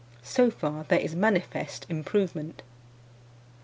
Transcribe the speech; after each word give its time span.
So 0.23 0.49
far 0.49 0.83
there 0.85 0.97
is 0.99 1.15
manifest 1.15 1.85
improvement. 1.87 2.63